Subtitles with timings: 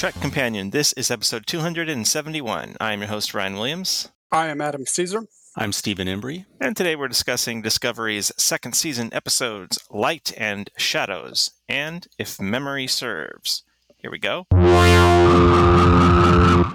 [0.00, 0.70] Welcome Trek Companion.
[0.70, 2.76] This is episode 271.
[2.80, 4.08] I am your host, Ryan Williams.
[4.30, 5.22] I am Adam Caesar.
[5.56, 6.46] I'm Stephen Embry.
[6.60, 13.64] And today we're discussing Discovery's second season episodes, Light and Shadows, and If Memory Serves.
[13.96, 14.46] Here we go.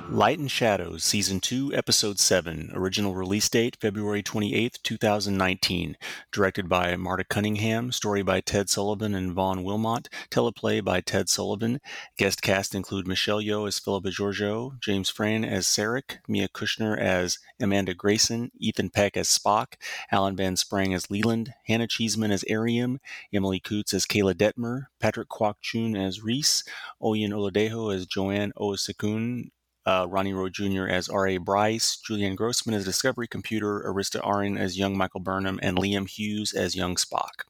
[0.10, 2.72] Light and Shadows, Season 2, Episode 7.
[2.74, 5.98] Original release date February 28, 2019.
[6.32, 7.92] Directed by Marta Cunningham.
[7.92, 10.08] Story by Ted Sullivan and Vaughn Wilmot.
[10.30, 11.82] Teleplay by Ted Sullivan.
[12.18, 17.40] Guest cast include Michelle Yeoh as Philippa Georgiou, James Frain as Sarek, Mia Kirshner as
[17.60, 19.74] Amanda Grayson, Ethan Peck as Spock,
[20.12, 23.00] Alan Van Sprang as Leland, Hannah Cheesman as Airiam,
[23.34, 26.64] Emily Coutts as Keyla Detmer, Patrick Kwok-Choon as Rhys,
[27.02, 29.50] Oyin Oladejo as Joann Owosekun,
[29.86, 30.88] uh, Ronnie Rowe Jr.
[30.88, 31.38] as R.A.
[31.38, 36.54] Bryce, Julianne Grossman as Discovery Computer, Arista Arhin as young Michael Burnham, and Liam Hughes
[36.54, 37.44] as young Spock.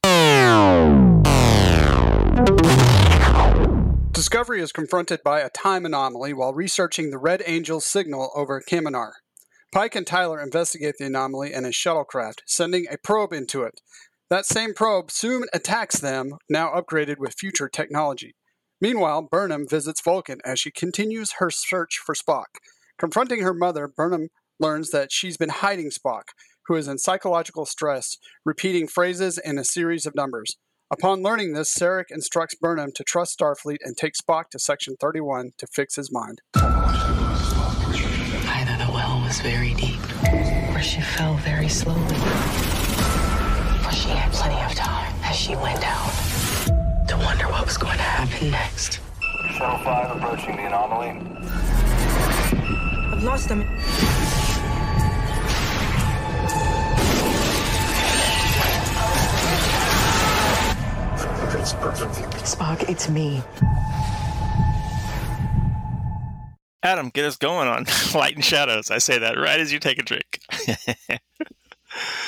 [4.12, 9.12] Discovery is confronted by a time anomaly while researching the Red Angel's signal over Kaminar.
[9.72, 13.80] Pike and Tyler investigate the anomaly in a shuttlecraft, sending a probe into it.
[14.30, 18.34] That same probe soon attacks them, now upgraded with future technology.
[18.84, 22.58] Meanwhile, Burnham visits Vulcan as she continues her search for Spock.
[22.98, 24.28] Confronting her mother, Burnham
[24.60, 26.24] learns that she's been hiding Spock,
[26.66, 30.58] who is in psychological stress, repeating phrases and a series of numbers.
[30.90, 35.52] Upon learning this, Sarek instructs Burnham to trust Starfleet and take Spock to Section 31
[35.56, 36.42] to fix his mind.
[36.54, 36.76] Either
[38.84, 39.98] the well was very deep,
[40.74, 42.16] or she fell very slowly.
[43.82, 46.23] For she had plenty of time as she went down
[47.64, 49.00] what was going to happen next.
[49.56, 51.18] Shuttle 5 approaching the anomaly.
[53.10, 53.62] I've lost them.
[61.58, 62.44] It's perfect.
[62.44, 63.42] Spock, it's me.
[66.82, 68.90] Adam, get us going on Light and Shadows.
[68.90, 70.38] I say that right as you take a drink.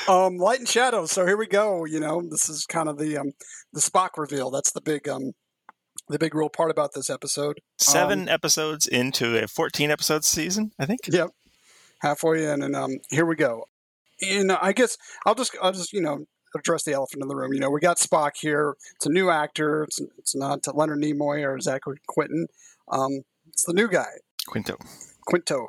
[0.07, 1.11] um, Light and Shadows.
[1.11, 1.85] So here we go.
[1.85, 3.31] You know, this is kind of the um,
[3.73, 4.49] the Spock reveal.
[4.51, 5.33] That's the big um,
[6.09, 7.59] the big real part about this episode.
[7.77, 11.01] Seven Um, episodes into a 14 episode season, I think.
[11.07, 11.29] Yep,
[12.01, 13.65] halfway in, and um, here we go.
[14.21, 17.53] And I guess I'll just I'll just you know address the elephant in the room.
[17.53, 18.75] You know, we got Spock here.
[18.95, 19.83] It's a new actor.
[19.83, 22.47] It's it's not Leonard Nimoy or Zachary Quinton.
[22.91, 24.07] Um, it's the new guy,
[24.47, 24.77] Quinto.
[25.27, 25.67] Quinto.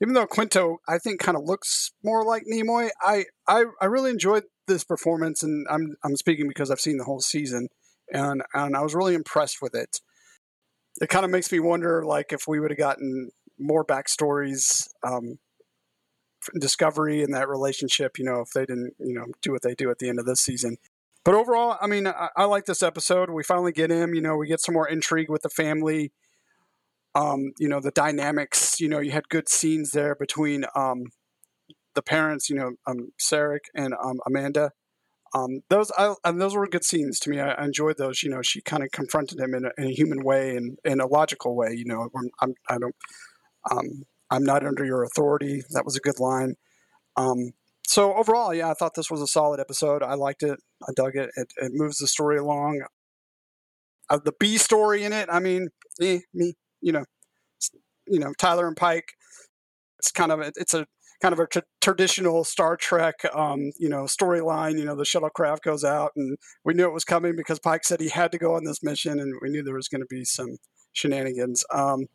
[0.00, 4.10] Even though Quinto, I think, kind of looks more like Nimoy, I, I I really
[4.10, 7.68] enjoyed this performance, and I'm I'm speaking because I've seen the whole season,
[8.12, 10.00] and and I was really impressed with it.
[11.00, 15.38] It kind of makes me wonder, like, if we would have gotten more backstories, um,
[16.58, 19.90] Discovery and that relationship, you know, if they didn't, you know, do what they do
[19.90, 20.76] at the end of this season.
[21.24, 23.28] But overall, I mean, I, I like this episode.
[23.28, 24.14] We finally get him.
[24.14, 26.12] You know, we get some more intrigue with the family
[27.14, 28.80] um, you know the dynamics.
[28.80, 31.04] You know, you had good scenes there between um,
[31.94, 32.48] the parents.
[32.48, 34.72] You know, um, Sarek and um, Amanda.
[35.34, 37.40] Um, those I, and those were good scenes to me.
[37.40, 38.22] I, I enjoyed those.
[38.22, 41.00] You know, she kind of confronted him in a, in a human way and in
[41.00, 41.74] a logical way.
[41.74, 42.96] You know, I'm, I'm I don't
[43.70, 45.62] um, I'm not under your authority.
[45.70, 46.54] That was a good line.
[47.16, 47.52] Um,
[47.86, 50.02] so overall, yeah, I thought this was a solid episode.
[50.02, 50.58] I liked it.
[50.86, 51.30] I dug it.
[51.36, 52.82] It, it moves the story along.
[54.10, 55.68] Uh, the B story in it, I mean,
[56.00, 57.04] eh, me, you know,
[58.06, 59.12] you know, Tyler and Pike.
[59.98, 60.86] It's kind of a, it's a
[61.20, 61.48] kind of a
[61.80, 64.78] traditional Star Trek, um, you know, storyline.
[64.78, 68.00] You know, the shuttlecraft goes out, and we knew it was coming because Pike said
[68.00, 70.24] he had to go on this mission, and we knew there was going to be
[70.24, 70.58] some
[70.92, 71.64] shenanigans.
[71.72, 72.06] Um,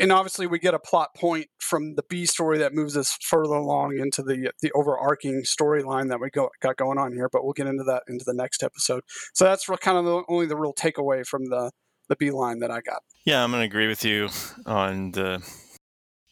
[0.00, 3.54] and obviously, we get a plot point from the B story that moves us further
[3.54, 7.28] along into the the overarching storyline that we go, got going on here.
[7.30, 9.02] But we'll get into that into the next episode.
[9.34, 11.70] So that's kind of the, only the real takeaway from the
[12.08, 13.02] the B line that I got.
[13.24, 14.28] Yeah, I'm going to agree with you
[14.66, 15.42] on the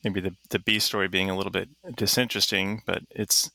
[0.02, 3.50] maybe the the B story being a little bit disinteresting, but it's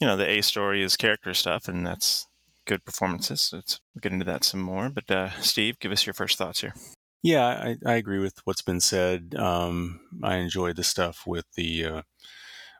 [0.00, 2.26] you know the A story is character stuff, and that's
[2.66, 3.40] good performances.
[3.40, 4.90] So it's, we'll get into that some more.
[4.90, 6.74] But uh, Steve, give us your first thoughts here.
[7.22, 9.34] Yeah, I, I agree with what's been said.
[9.36, 12.02] Um, I enjoyed the stuff with the uh,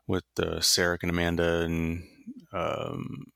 [0.06, 2.05] with uh, Sarek and Amanda and
[2.52, 3.26] um,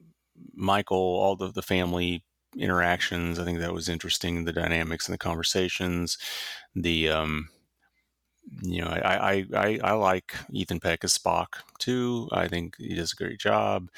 [0.54, 2.24] Michael, all the the family
[2.58, 3.38] interactions.
[3.38, 4.44] I think that was interesting.
[4.44, 6.18] The dynamics and the conversations.
[6.74, 7.48] The um,
[8.62, 11.46] you know, I, I, I, I like Ethan Peck as Spock
[11.78, 12.28] too.
[12.32, 13.88] I think he does a great job.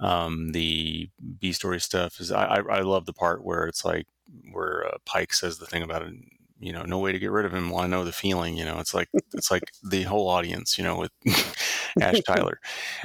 [0.00, 4.06] Um, the B story stuff is I, I, I love the part where it's like
[4.52, 6.04] where uh, Pike says the thing about.
[6.60, 7.70] You know, no way to get rid of him.
[7.70, 8.56] Well, I know the feeling.
[8.56, 10.78] You know, it's like it's like the whole audience.
[10.78, 11.12] You know, with
[12.00, 12.60] Ash Tyler,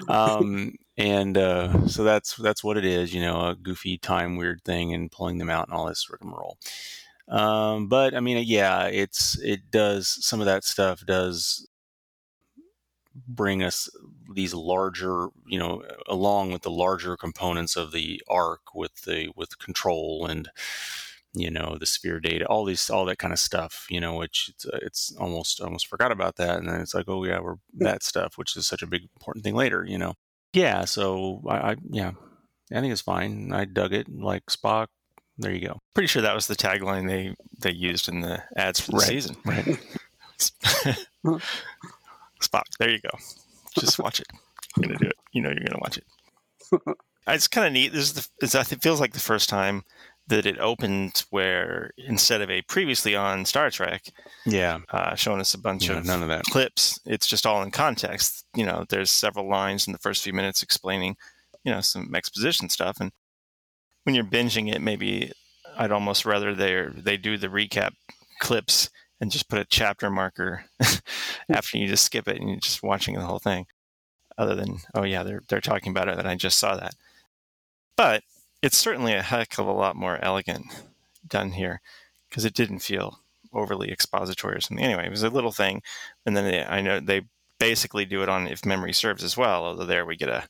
[0.09, 3.13] um, and uh, so that's that's what it is.
[3.13, 6.57] You know, a goofy time weird thing and pulling them out and all this rigmarole.
[7.27, 11.67] Um, but I mean, yeah, it's it does some of that stuff does
[13.27, 13.89] bring us
[14.33, 19.57] these larger, you know, along with the larger components of the arc with the with
[19.57, 20.49] control and
[21.35, 24.49] you know the sphere data, all these, all that kind of stuff, you know, which
[24.53, 27.55] it's, uh, it's almost almost forgot about that, and then it's like, oh yeah, we're
[27.79, 30.13] that stuff, which is such a big important thing later, you know.
[30.53, 32.11] Yeah, so I, I yeah,
[32.73, 33.51] I think it's fine.
[33.53, 34.87] I dug it, like Spock.
[35.37, 35.79] There you go.
[35.93, 39.07] Pretty sure that was the tagline they they used in the ads for the Right,
[39.07, 39.35] season.
[39.45, 39.65] right.
[42.41, 42.63] Spock.
[42.79, 43.09] There you go.
[43.77, 44.27] Just watch it.
[44.77, 45.17] You're gonna do it.
[45.33, 46.05] You know you're gonna watch it.
[47.27, 47.91] It's kind of neat.
[47.91, 48.27] This is the.
[48.41, 49.83] It's, it feels like the first time
[50.27, 54.11] that it opened where instead of a previously on Star Trek
[54.45, 56.43] Yeah, uh, showing us a bunch yeah, of none of that.
[56.45, 58.45] clips, it's just all in context.
[58.55, 61.15] You know, there's several lines in the first few minutes explaining,
[61.63, 62.97] you know, some exposition stuff.
[62.99, 63.11] And
[64.03, 65.31] when you're binging it, maybe
[65.77, 67.91] I'd almost rather they they do the recap
[68.39, 68.89] clips
[69.21, 70.65] and just put a chapter marker
[71.49, 73.65] after you just skip it and you're just watching the whole thing.
[74.37, 76.93] Other than, oh yeah, they're they're talking about it, and I just saw that.
[77.95, 78.23] But
[78.65, 80.65] it's certainly a heck of a lot more elegant
[81.27, 81.81] done here
[82.27, 83.19] because it didn't feel
[83.53, 84.83] overly expository or something.
[84.83, 85.83] Anyway, it was a little thing,
[86.25, 87.21] and then they, I know they
[87.59, 89.65] basically do it on if memory serves as well.
[89.65, 90.47] Although there we get a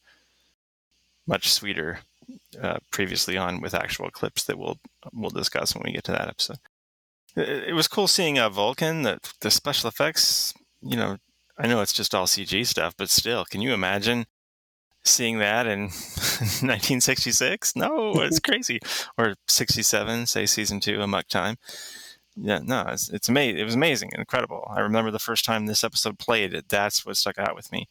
[1.27, 1.99] much sweeter
[2.61, 4.79] uh, previously on with actual clips that we'll
[5.11, 6.59] we'll discuss when we get to that episode.
[7.35, 9.01] It, it was cool seeing uh, Vulcan.
[9.01, 11.17] The the special effects, you know,
[11.57, 14.25] I know it's just all CG stuff, but still, can you imagine
[15.05, 15.81] seeing that in
[16.61, 17.75] 1966?
[17.75, 18.79] No, it's crazy.
[19.17, 21.57] Or 67, say season two, Amok Time.
[22.37, 23.59] Yeah, no, it's it's amazing.
[23.59, 24.67] It was amazing, incredible.
[24.69, 26.53] I remember the first time this episode played.
[26.53, 27.87] It that's what stuck out with me.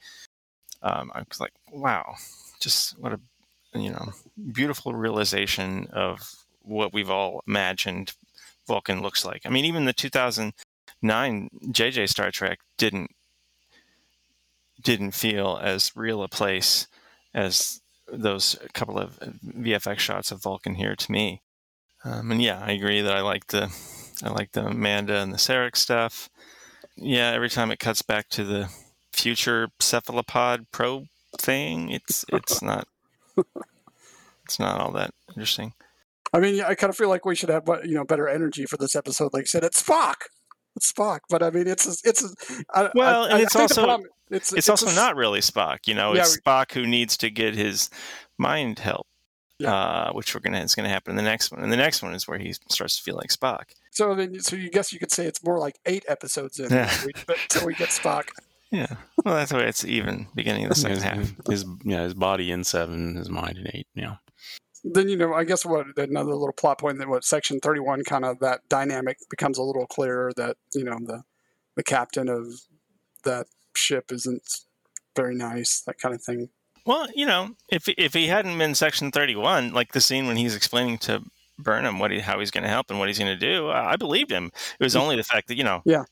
[0.82, 2.16] Um, I was like, wow,
[2.60, 3.20] just what a
[3.72, 4.12] you know
[4.52, 6.30] beautiful realization of
[6.60, 8.12] what we've all imagined
[8.66, 9.42] Vulcan looks like.
[9.46, 13.12] I mean, even the 2009 JJ Star Trek didn't
[14.82, 16.86] didn't feel as real a place
[17.34, 17.80] as
[18.12, 21.42] those couple of VFX shots of Vulcan here to me.
[22.04, 23.74] Um, and yeah, I agree that I like the
[24.22, 26.28] I like the Amanda and the Sarek stuff.
[26.96, 28.68] Yeah, every time it cuts back to the
[29.12, 31.06] future cephalopod probe
[31.38, 32.86] thing, it's it's not
[34.44, 35.72] it's not all that interesting.
[36.32, 38.76] I mean, I kind of feel like we should have you know better energy for
[38.76, 39.32] this episode.
[39.32, 40.14] Like I said, it's Spock.
[40.76, 42.24] It's Spock, but I mean, it's it's.
[42.74, 45.94] I, Well, I, and it's also- problem- it's, It's, also a- not really Spock, you
[45.94, 46.14] know.
[46.14, 47.88] Yeah, It's Spock who needs to get his
[48.38, 49.06] mind help,
[49.58, 49.74] Yeah.
[49.74, 51.62] uh, which we're gonna is gonna happen in the next one.
[51.62, 53.70] And the next one is where he starts to feel like Spock.
[53.92, 56.90] So then, so you guess you could say it's more like eight episodes in Yeah.
[57.28, 58.28] until we get Spock.
[58.70, 61.46] Yeah, well, that's why it's even beginning of the second his, half.
[61.48, 63.86] his yeah, his body in seven, his mind in eight.
[63.94, 64.16] Yeah,
[64.82, 68.02] Then you know, I guess what another little plot point that what section thirty one
[68.02, 70.32] kind of that dynamic becomes a little clearer.
[70.36, 71.22] That you know the
[71.76, 72.46] the captain of
[73.22, 74.42] that ship isn't
[75.16, 75.82] very nice.
[75.86, 76.48] That kind of thing.
[76.86, 80.36] Well, you know, if if he hadn't been Section Thirty One, like the scene when
[80.36, 81.22] he's explaining to
[81.58, 83.92] Burnham what he how he's going to help and what he's going to do, I
[83.92, 84.50] I believed him.
[84.78, 85.00] It was mm.
[85.00, 86.04] only the fact that you know, Yeah.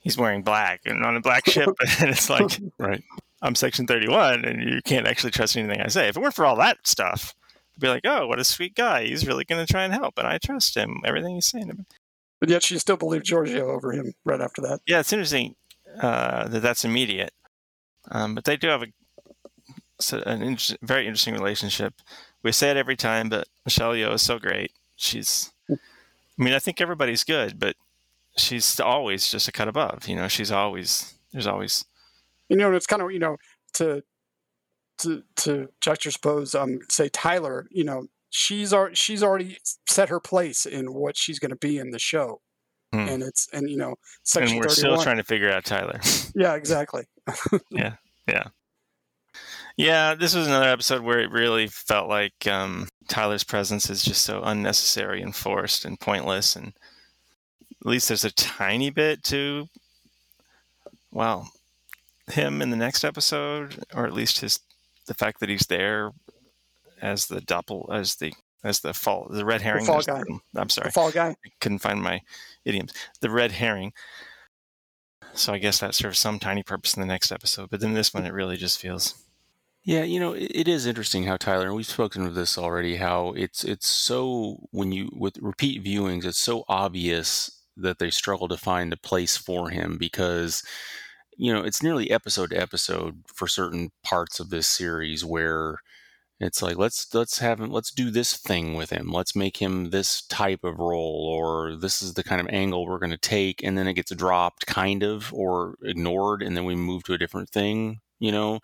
[0.00, 1.68] he's wearing black and on a black ship,
[2.00, 3.02] and it's like right.
[3.40, 6.08] I'm Section 31, and you can't actually trust anything I say.
[6.08, 7.36] If it weren't for all that stuff,
[7.76, 9.04] I'd be like, oh, what a sweet guy.
[9.04, 11.02] He's really going to try and help, and I trust him.
[11.04, 11.68] Everything he's saying.
[11.68, 11.84] to me.
[12.40, 14.80] But yet she still believed Georgiou over him right after that.
[14.86, 15.54] Yeah, it's interesting
[16.00, 17.32] uh, that that's immediate,
[18.10, 18.86] um, but they do have a
[20.12, 21.94] an inter- very interesting relationship.
[22.42, 24.72] We say it every time, but Michelle Yeoh is so great.
[24.96, 25.74] She's, I
[26.38, 27.74] mean, I think everybody's good, but
[28.36, 30.06] she's always just a cut above.
[30.06, 31.84] You know, she's always there's always
[32.48, 33.36] You know, it's kind of you know
[33.74, 34.02] to
[34.98, 37.66] to to juxtapose um say Tyler.
[37.70, 41.90] You know, she's she's already set her place in what she's going to be in
[41.90, 42.40] the show,
[42.92, 43.00] Hmm.
[43.00, 46.00] and it's and you know and section we're thirty still trying to figure out Tyler.
[46.34, 47.04] Yeah, exactly.
[47.70, 47.94] Yeah,
[48.26, 48.44] yeah,
[49.76, 50.14] yeah.
[50.14, 54.42] this was another episode where it really felt like um, Tyler's presence is just so
[54.42, 56.54] unnecessary and forced and pointless.
[56.56, 59.66] And at least there's a tiny bit to,
[61.10, 61.50] well,
[62.30, 64.60] him in the next episode, or at least his
[65.06, 66.12] the fact that he's there
[67.02, 68.32] as the doppel as the
[68.64, 69.84] as the fall the red herring.
[69.86, 71.28] fall There's- I'm sorry, The Fall Guy.
[71.44, 72.20] I couldn't find my
[72.64, 72.92] idioms.
[73.20, 73.92] The red herring.
[75.34, 78.12] So I guess that serves some tiny purpose in the next episode, but then this
[78.12, 79.14] one it really just feels
[79.84, 82.96] Yeah, you know, it, it is interesting how Tyler, and we've spoken of this already,
[82.96, 88.48] how it's it's so when you with repeat viewings, it's so obvious that they struggle
[88.48, 90.64] to find a place for him because
[91.36, 95.78] you know it's nearly episode to episode for certain parts of this series where
[96.40, 99.10] It's like let's let's have him let's do this thing with him.
[99.10, 102.98] Let's make him this type of role or this is the kind of angle we're
[103.00, 106.76] going to take and then it gets dropped kind of or ignored and then we
[106.76, 108.60] move to a different thing, you know.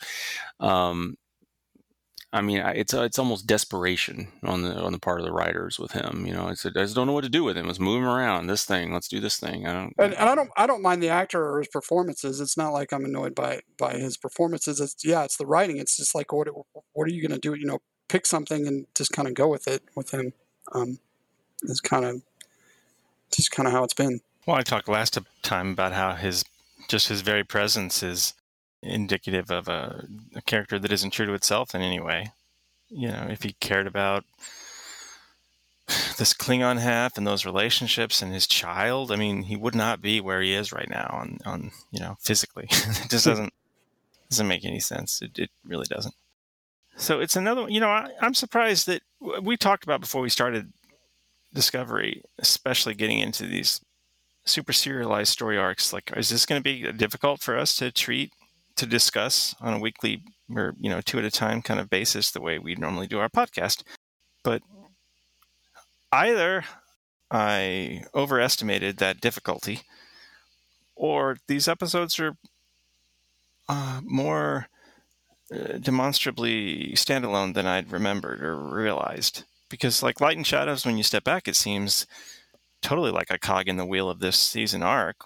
[0.60, 1.16] Um
[2.34, 5.92] I mean, it's it's almost desperation on the on the part of the writers with
[5.92, 6.24] him.
[6.26, 7.68] You know, it's, I just don't know what to do with him.
[7.68, 8.48] Let's move him around.
[8.48, 8.92] This thing.
[8.92, 9.68] Let's do this thing.
[9.68, 9.94] I don't.
[9.98, 10.50] And, and I don't.
[10.56, 12.40] I don't mind the actor or his performances.
[12.40, 14.80] It's not like I'm annoyed by by his performances.
[14.80, 15.76] It's yeah, it's the writing.
[15.78, 16.48] It's just like what
[16.92, 17.54] what are you going to do?
[17.54, 20.32] You know, pick something and just kind of go with it with him.
[20.72, 20.98] Um,
[21.62, 22.22] it's kind of
[23.30, 24.18] just kind of how it's been.
[24.44, 26.44] Well, I talked last time about how his
[26.88, 28.34] just his very presence is
[28.84, 32.32] indicative of a, a, character that isn't true to itself in any way.
[32.88, 34.24] You know, if he cared about
[36.18, 40.20] this Klingon half and those relationships and his child, I mean, he would not be
[40.20, 42.66] where he is right now on, on you know, physically.
[42.70, 43.52] it just doesn't
[44.30, 45.20] doesn't make any sense.
[45.22, 46.14] It, it really doesn't.
[46.96, 49.02] So it's another, you know, I, I'm surprised that
[49.42, 50.72] we talked about before we started
[51.52, 53.80] Discovery, especially getting into these
[54.44, 55.92] super serialized story arcs.
[55.92, 58.32] Like, is this going to be difficult for us to treat
[58.76, 60.22] to discuss on a weekly
[60.54, 63.18] or you know two at a time kind of basis the way we normally do
[63.18, 63.82] our podcast.
[64.42, 64.62] But
[66.12, 66.64] either
[67.30, 69.80] i overestimated that difficulty
[70.94, 72.36] or these episodes are
[73.68, 74.68] uh, more
[75.52, 79.44] uh, demonstrably standalone than i'd remembered or realized.
[79.70, 82.06] Because like light and shadows when you step back it seems
[82.80, 85.16] totally like a cog in the wheel of this season arc.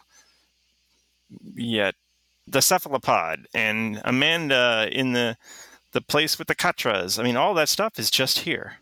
[1.54, 1.96] Yet
[2.50, 5.36] the cephalopod and Amanda in the
[5.92, 7.18] the place with the Katras.
[7.18, 8.78] I mean, all that stuff is just here.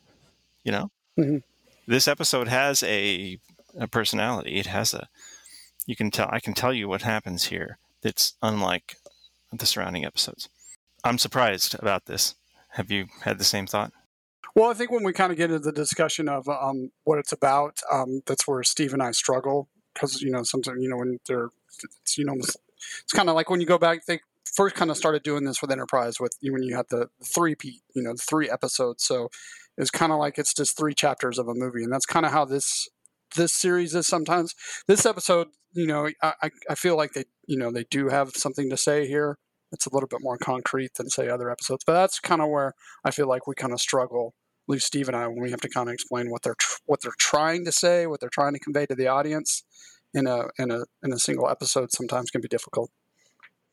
[0.64, 1.38] You know, mm-hmm.
[1.86, 3.38] this episode has a
[3.78, 4.56] a personality.
[4.56, 5.08] It has a.
[5.86, 6.28] You can tell.
[6.30, 7.78] I can tell you what happens here.
[8.02, 8.96] That's unlike
[9.52, 10.48] the surrounding episodes.
[11.04, 12.34] I'm surprised about this.
[12.70, 13.92] Have you had the same thought?
[14.54, 17.32] Well, I think when we kind of get into the discussion of um, what it's
[17.32, 21.18] about, um, that's where Steve and I struggle because you know sometimes you know when
[21.26, 21.50] they're
[22.02, 22.34] it's, you know
[23.02, 24.20] it's kind of like when you go back, they
[24.54, 27.80] first kind of started doing this with Enterprise with when you had the three P,
[27.94, 29.04] you know, three episodes.
[29.04, 29.28] So
[29.76, 32.32] it's kind of like it's just three chapters of a movie, and that's kind of
[32.32, 32.88] how this
[33.36, 34.54] this series is sometimes.
[34.86, 38.70] This episode, you know, I I feel like they you know they do have something
[38.70, 39.38] to say here.
[39.72, 42.72] It's a little bit more concrete than say other episodes, but that's kind of where
[43.04, 44.34] I feel like we kind of struggle.
[44.68, 46.78] At least Steve and I, when we have to kind of explain what they're tr-
[46.86, 49.62] what they're trying to say, what they're trying to convey to the audience
[50.16, 52.90] in a in a in a single episode sometimes can be difficult.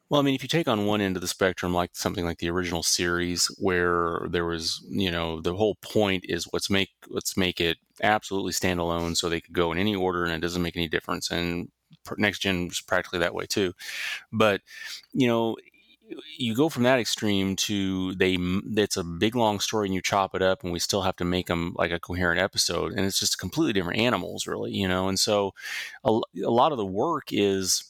[0.10, 2.38] Well, I mean, if you take on one end of the spectrum, like something like
[2.38, 7.36] the original series, where there was, you know, the whole point is let's make let's
[7.36, 10.78] make it absolutely standalone, so they could go in any order, and it doesn't make
[10.78, 11.32] any difference.
[11.32, 11.70] And
[12.18, 13.74] next gen is practically that way too.
[14.32, 14.62] But
[15.14, 15.56] you know,
[16.38, 18.38] you go from that extreme to they
[18.76, 21.26] it's a big long story and you chop it up and we still have to
[21.26, 25.08] make them like a coherent episode and it's just completely different animals really you know
[25.08, 25.54] and so
[26.04, 27.84] a, a lot of the work is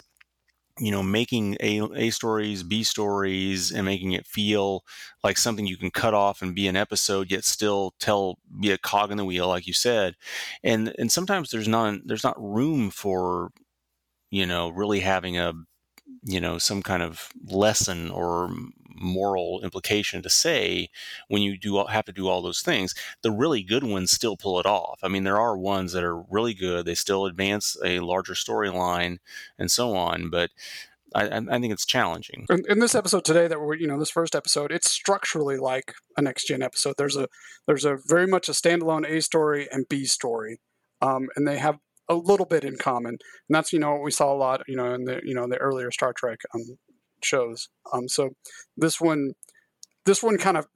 [0.79, 4.84] you know making a, a stories b stories and making it feel
[5.24, 8.77] like something you can cut off and be an episode yet still tell be a
[8.77, 10.15] cog in the wheel like you said.
[10.63, 13.51] And and sometimes there's not there's not room for
[14.32, 15.53] you know really having a
[16.24, 18.53] you know some kind of lesson or
[18.96, 20.89] moral implication to say
[21.27, 24.60] when you do have to do all those things the really good ones still pull
[24.60, 28.00] it off i mean there are ones that are really good they still advance a
[28.00, 29.17] larger storyline
[29.58, 30.51] and so on but
[31.15, 32.48] I, I, think it's challenging.
[32.50, 35.93] In, in, this episode today, that we're you know this first episode, it's structurally like
[36.17, 36.96] a next gen episode.
[36.98, 37.27] There's a
[37.67, 40.60] there's a very much a standalone A story and B story,
[41.01, 41.77] um, and they have
[42.13, 44.75] a little bit in common, and that's you know what we saw a lot you
[44.75, 46.77] know in the you know the earlier Star Trek um,
[47.24, 47.70] shows.
[47.93, 48.32] Um, so
[48.77, 49.34] this one,
[50.05, 50.67] this one kind of,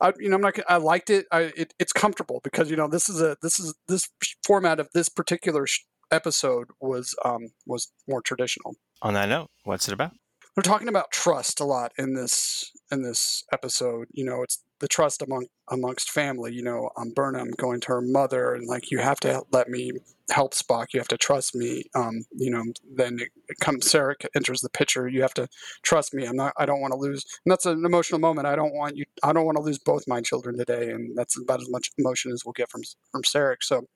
[0.00, 0.58] I, you know, I'm not.
[0.68, 1.26] I liked it.
[1.30, 1.74] I, it.
[1.78, 4.08] It's comfortable because you know this is a this is this
[4.44, 8.74] format of this particular sh- episode was um, was more traditional.
[9.02, 10.12] On that note, what's it about?
[10.54, 14.06] They're talking about trust a lot in this in this episode.
[14.12, 16.52] You know, it's the trust among amongst family.
[16.52, 19.92] You know, um, Burnham going to her mother and like, you have to let me
[20.30, 20.88] help Spock.
[20.92, 21.84] You have to trust me.
[21.94, 22.62] Um, you know,
[22.94, 23.94] then it, it comes.
[24.36, 25.08] Enters the picture.
[25.08, 25.48] You have to
[25.82, 26.26] trust me.
[26.26, 26.52] I'm not.
[26.58, 27.24] I don't want to lose.
[27.46, 28.46] And that's an emotional moment.
[28.46, 29.06] I don't want you.
[29.22, 30.90] I don't want to lose both my children today.
[30.90, 33.62] And that's about as much emotion as we'll get from from Sarek.
[33.62, 33.86] So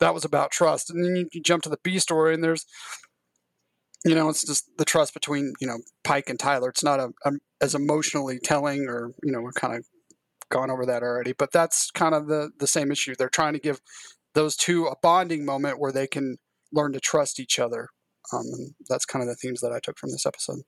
[0.00, 0.90] that was about trust.
[0.90, 2.66] And then you, you jump to the B story, and there's
[4.04, 6.68] you know, it's just the trust between you know Pike and Tyler.
[6.70, 9.84] It's not a, a as emotionally telling, or you know, kind of
[10.50, 13.14] gone over that already, but that's kind of the the same issue.
[13.16, 13.80] They're trying to give
[14.34, 16.36] those two a bonding moment where they can
[16.72, 17.88] learn to trust each other.
[18.32, 20.60] Um, and that's kind of the themes that I took from this episode.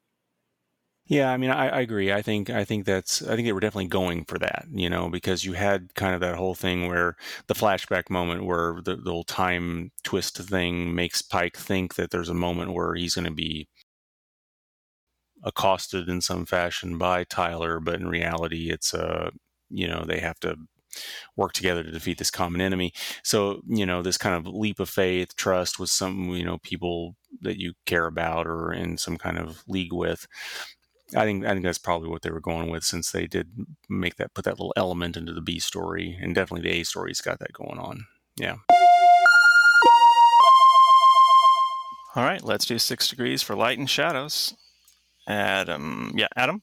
[1.06, 2.12] Yeah, I mean, I, I, agree.
[2.12, 5.08] I think I think that's I think they were definitely going for that, you know,
[5.08, 7.16] because you had kind of that whole thing where
[7.46, 12.34] the flashback moment where the, the time twist thing makes Pike think that there's a
[12.34, 13.68] moment where he's going to be
[15.42, 19.30] accosted in some fashion by Tyler, but in reality, it's a
[19.70, 20.56] you know they have to
[21.36, 22.92] work together to defeat this common enemy.
[23.22, 27.16] So, you know, this kind of leap of faith, trust with some, you know, people
[27.42, 30.26] that you care about or in some kind of league with.
[31.16, 33.48] I think I think that's probably what they were going with since they did
[33.88, 37.22] make that put that little element into the B story and definitely the A story's
[37.22, 38.06] got that going on.
[38.36, 38.56] Yeah.
[42.14, 44.54] All right, let's do six degrees for light and shadows.
[45.26, 46.62] Adam, yeah, Adam.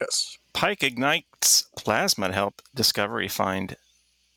[0.00, 0.36] Yes.
[0.54, 3.76] Pike ignites plasma to help Discovery find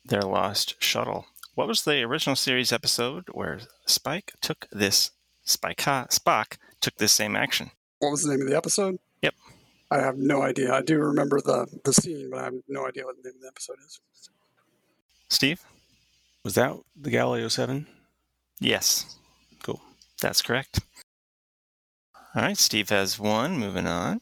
[0.04, 1.26] their lost shuttle.
[1.54, 5.12] What was the original series episode where Spike took this
[5.44, 7.70] Spike Spock took this same action?
[8.00, 8.98] What was the name of the episode?
[9.22, 9.34] Yep.
[9.90, 10.74] I have no idea.
[10.74, 13.42] I do remember the the scene, but I have no idea what the name of
[13.42, 14.00] the episode is.
[15.30, 15.62] Steve?
[16.44, 17.86] Was that the Galileo 7?
[18.60, 19.16] Yes.
[19.62, 19.80] Cool.
[20.20, 20.80] That's correct.
[22.34, 23.58] All right, Steve has one.
[23.58, 24.20] Moving on.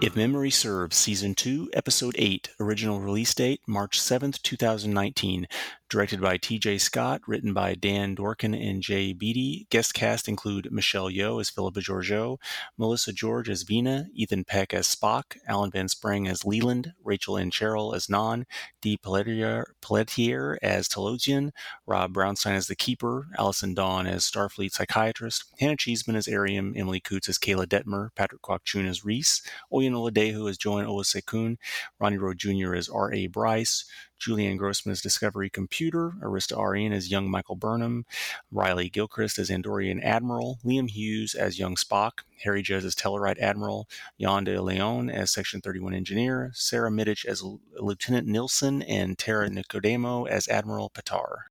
[0.00, 5.46] If Memory Serves, Season 2, Episode 8, original release date March 7th, 2019,
[5.94, 6.78] directed by T.J.
[6.78, 9.68] Scott, written by Dan Dworkin and Jay Beattie.
[9.70, 12.38] Guest cast include Michelle Yeoh as Philippa Georgiou,
[12.76, 17.94] Melissa George as Vina, Ethan Peck as Spock, Alan Van Sprang as Leland, Rachel Ancheril
[17.94, 18.42] as Nhan,
[18.82, 21.52] Dee Pelletier, Pelletier as Talosian,
[21.86, 26.98] Rob Brownstein as the Keeper, Allison Dawn as Starfleet Psychiatrist, Hannah Cheesman as Airiam, Emily
[26.98, 29.42] Coutts as Keyla Detmer, Patrick Kwok-Choon as Rhys,
[29.72, 31.56] Oyin Oladejo as Joan Owosekun,
[32.00, 32.74] Ronnie Rowe Jr.
[32.74, 33.28] as R.A.
[33.28, 33.84] Bryce,
[34.20, 38.06] Julianne Grossman as Discovery Computer, Arista Arhin as young Michael Burnham,
[38.50, 43.88] Riley Gilchrist as Andorian Admiral, Liam Hughes as young Spock, Harry Judd as Tellarite Admiral,
[44.20, 47.42] Jan de Leon as Section 31 Engineer, Sarah Mitich as
[47.78, 51.44] Lieutenant Nilsson, and Tara Nicodemo as Admiral Patar.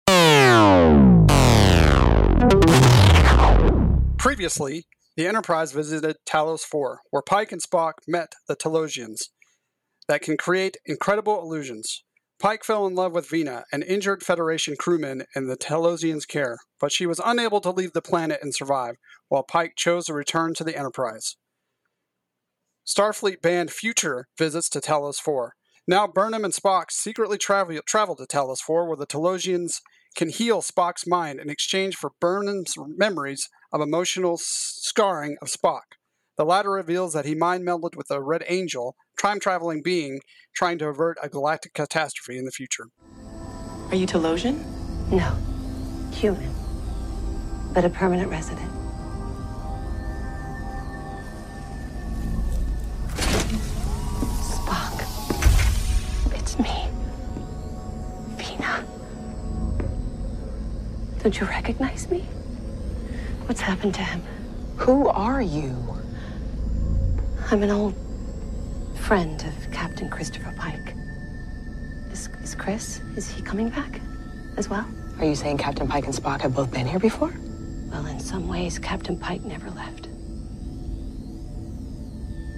[4.18, 9.30] Previously, the Enterprise visited Talos 4, where Pike and Spock met the Talosians
[10.08, 12.04] that can create incredible illusions.
[12.44, 16.92] Pike fell in love with Vina, an injured Federation crewman in the Talosian's care, but
[16.92, 18.96] she was unable to leave the planet and survive,
[19.30, 21.38] while Pike chose to return to the Enterprise.
[22.86, 25.54] Starfleet banned future visits to Talos 4.
[25.88, 29.76] Now Burnham and Spock secretly travel, travel to Talos 4, where the Talosians
[30.14, 35.96] can heal Spock's mind in exchange for Burnham's memories of emotional scarring of Spock.
[36.36, 40.20] The latter reveals that he mind melded with a Red Angel, time traveling being
[40.56, 42.86] trying to avert a galactic catastrophe in the future.
[43.90, 44.64] Are you Talosian?
[45.12, 45.32] No.
[46.16, 46.52] Human.
[47.72, 48.72] But a permanent resident.
[54.42, 55.04] Spock.
[56.34, 56.88] It's me.
[58.38, 58.84] Vina.
[61.22, 62.22] Don't you recognize me?
[63.46, 64.24] What's happened to him?
[64.78, 65.76] Who are you?
[67.52, 67.94] I'm an old
[68.96, 70.96] friend of Captain Christopher Pike.
[72.12, 74.02] Is, is Chris, is he coming back
[74.58, 74.88] as well?
[75.20, 77.34] Are you saying Captain Pike and Spock have both been here before?
[77.92, 80.08] Well, in some ways, Captain Pike never left.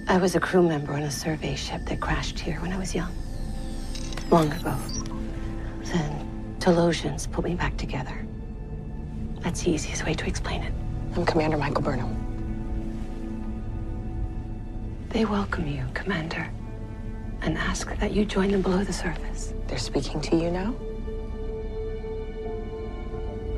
[0.08, 2.94] I was a crew member on a survey ship that crashed here when I was
[2.94, 3.14] young.
[4.30, 4.74] Long ago.
[5.82, 8.26] Then Talosians put me back together.
[9.40, 10.72] That's the easiest way to explain it.
[11.16, 12.25] I'm Commander Michael Burnham.
[15.16, 16.46] They welcome you, Commander,
[17.40, 19.54] and ask that you join them below the surface.
[19.66, 20.72] They're speaking to you now?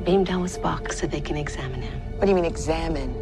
[0.05, 1.99] Beam down with Spock so they can examine him.
[2.15, 3.13] What do you mean, examine?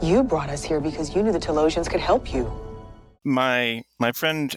[0.00, 2.50] You brought us here because you knew the Talosians could help you.
[3.22, 4.56] My my friend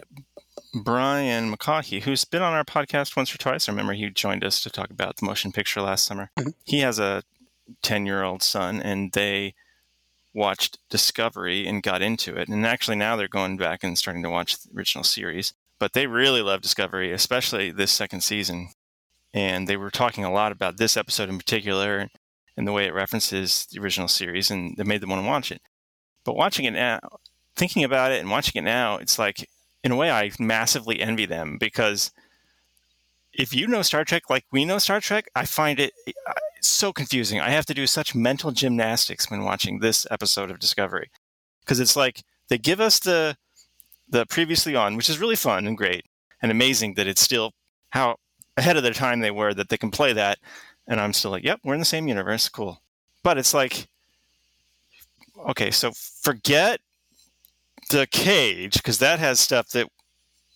[0.74, 3.68] Brian McCaughey, who's been on our podcast once or twice.
[3.68, 6.32] I remember he joined us to talk about the motion picture last summer.
[6.40, 6.52] Mm-hmm.
[6.64, 7.24] He has a
[7.82, 9.54] 10 year old son, and they
[10.36, 12.50] watched Discovery and got into it.
[12.50, 15.54] And actually, now they're going back and starting to watch the original series.
[15.80, 18.70] But they really love Discovery, especially this second season.
[19.34, 22.10] And they were talking a lot about this episode in particular
[22.58, 25.52] and the way it references the original series, and it made them want to watch
[25.52, 25.62] it.
[26.24, 27.00] But watching it now,
[27.56, 29.50] thinking about it and watching it now, it's like,
[29.84, 32.12] in a way, I massively envy them because
[33.38, 36.12] if you know Star Trek like we know Star Trek, I find it eh,
[36.62, 37.40] so confusing.
[37.40, 41.10] I have to do such mental gymnastics when watching this episode of Discovery
[41.62, 43.38] because it's like they give us the
[44.08, 46.06] the previously on, which is really fun and great
[46.42, 47.52] and amazing that it's still
[47.90, 48.18] how
[48.58, 50.40] ahead of their time they were that they can play that,
[50.88, 52.82] and I'm still like, yep, we're in the same universe, cool.
[53.24, 53.88] But it's like
[55.50, 56.80] okay, so forget
[57.90, 59.88] the cage because that has stuff that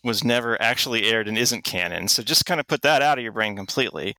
[0.10, 2.08] was never actually aired and isn't canon.
[2.08, 4.15] So just kind of put that out of your brain completely.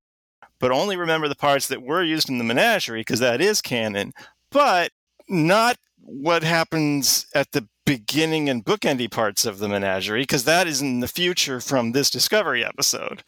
[0.57, 4.13] But only remember the parts that were used in the menagerie because that is canon,
[4.51, 4.91] but
[5.27, 10.81] not what happens at the beginning and bookendy parts of the menagerie because that is
[10.81, 13.21] in the future from this Discovery episode.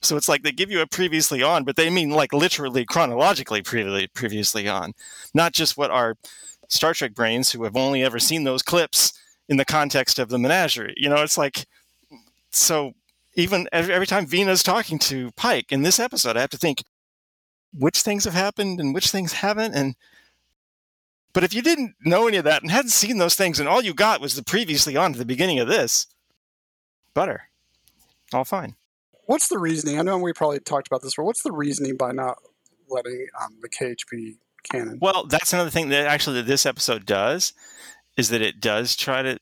[0.00, 3.60] So it's like they give you a previously on, but they mean like literally chronologically
[3.60, 4.94] previously previously on,
[5.34, 6.16] not just what our
[6.68, 9.12] Star Trek brains who have only ever seen those clips
[9.52, 10.94] in the context of the menagerie.
[10.96, 11.66] You know, it's like
[12.50, 12.94] so.
[13.34, 16.84] Even every, every time Vina's talking to Pike in this episode, I have to think
[17.72, 19.94] which things have happened and which things haven't, and
[21.34, 23.82] but if you didn't know any of that and hadn't seen those things, and all
[23.82, 26.06] you got was the previously on at the beginning of this,
[27.14, 27.48] butter,
[28.32, 28.74] all fine.
[29.26, 29.98] What's the reasoning?
[29.98, 32.38] I know we probably talked about this, but what's the reasoning by not
[32.88, 34.36] letting um, the cage be
[34.70, 34.98] canon?
[35.00, 37.52] Well, that's another thing that actually that this episode does
[38.16, 39.38] is that it does try to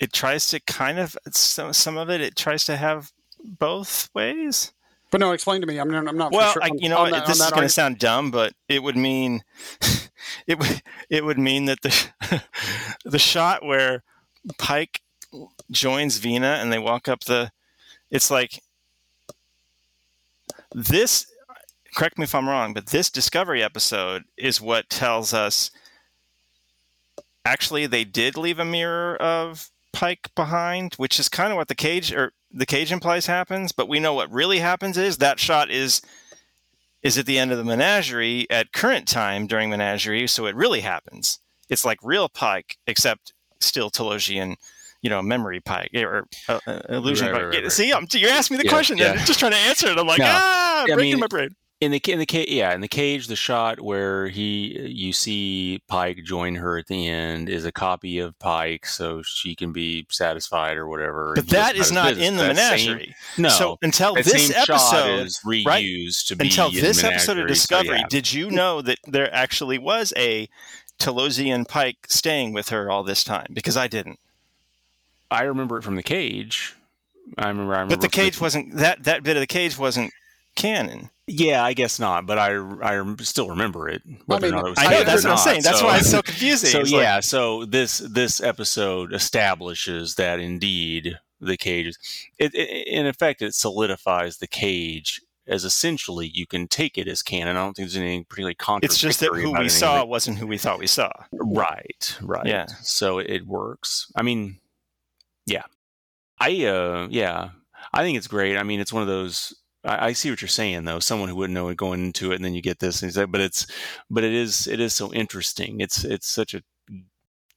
[0.00, 3.12] it tries to kind of some some of it it tries to have
[3.44, 4.72] both ways.
[5.10, 5.78] But no, explain to me.
[5.78, 6.08] I'm not.
[6.08, 8.52] I'm not well, sure I, you know, that, this is going to sound dumb, but
[8.68, 9.44] it would mean
[10.46, 12.42] it would it would mean that the
[13.04, 14.02] the shot where
[14.58, 15.00] Pike
[15.70, 17.50] joins Vina and they walk up the,
[18.10, 18.62] it's like
[20.72, 21.26] this.
[21.96, 25.70] Correct me if I'm wrong, but this Discovery episode is what tells us.
[27.44, 31.74] Actually, they did leave a mirror of Pike behind, which is kind of what the
[31.74, 35.70] cage or the cage implies happens, but we know what really happens is that shot
[35.70, 36.00] is
[37.02, 40.80] is at the end of the menagerie at current time during menagerie, so it really
[40.80, 41.38] happens.
[41.68, 44.56] It's like real Pike, except still Talosian,
[45.02, 47.42] you know, memory Pike or uh, uh, illusion Right, Pike.
[47.52, 47.72] right, right.
[47.72, 49.12] See, I'm, you're asking me the Yeah, question, yeah.
[49.12, 49.98] I'm just trying to answer it.
[49.98, 51.54] I'm like, No, ah, I breaking mean, my brain.
[51.80, 55.82] In the in the cage, yeah, in the cage, the shot where he you see
[55.88, 60.06] Pike join her at the end is a copy of Pike, so she can be
[60.10, 61.32] satisfied or whatever.
[61.34, 62.28] But and he that goes is about not business.
[62.28, 63.14] in the That same- menagerie.
[63.38, 65.66] no, So until that this same shot episode, is right?
[65.84, 68.06] reused to be until in this episode of Menagerie, so Discovery, yeah.
[68.08, 70.48] did you know that there actually was a
[70.98, 73.48] Talosian Pike staying with her all this time?
[73.52, 74.18] Because I didn't.
[75.30, 76.74] I remember it from the cage.
[77.36, 77.72] I remember.
[77.74, 80.12] I remember But the from cage wasn't that that bit of the cage wasn't
[80.54, 81.10] canon.
[81.26, 84.02] Yeah, I guess not, but I I still remember it.
[84.26, 85.62] Whether mean, or not it was I know that's or what I'm saying.
[85.62, 86.70] That's so- why it's so confusing.
[86.70, 91.98] So It's like- yeah, so this this episode establishes that indeed the cage is
[92.38, 97.22] it, it in effect it solidifies the cage as essentially you can take it as
[97.22, 97.56] canon.
[97.56, 98.94] I don't think there's anything particularly contradictory.
[98.94, 100.08] it's just that who we saw it.
[100.08, 101.10] wasn't who we thought we saw.
[101.32, 102.46] Right, right.
[102.46, 102.66] Yeah.
[102.82, 104.10] So it works.
[104.16, 104.58] I mean,
[105.46, 105.64] yeah.
[106.38, 107.50] I uh yeah.
[107.92, 108.56] I think it's great.
[108.56, 110.98] I mean, it's one of those I, I see what you're saying though.
[111.00, 113.12] Someone who wouldn't know it going into it and then you get this and you
[113.12, 113.66] say, but it's
[114.10, 115.80] but it is it is so interesting.
[115.80, 116.62] It's it's such a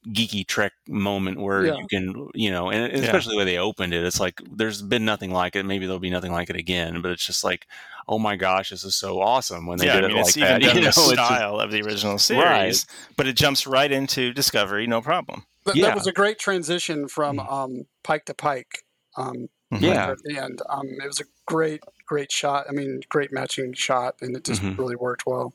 [0.08, 1.76] geeky trek moment where Yeah.
[1.76, 3.04] you can you know and and Yeah.
[3.08, 5.98] especially the way they opened it it's like there's been nothing like it maybe there'll
[5.98, 7.66] be nothing like it again but it's just like
[8.06, 10.36] oh my gosh this is so awesome when they yeah, did I mean it it's
[10.36, 12.84] like even that done you know the it's just- style of the original series, Right.
[13.16, 15.44] but it jumps right into Discovery, no problem.
[15.66, 15.86] That, Yeah.
[15.86, 17.52] that was a great transition from Mm.
[17.52, 18.84] um, Pike to Pike.
[19.16, 19.80] Um, Mhm.
[19.82, 20.10] Yeah.
[20.12, 20.62] at the end.
[20.70, 22.66] Um, it was a great, great shot.
[22.68, 24.78] I mean, great matching shot, and it just Mhm.
[24.78, 25.52] really worked well.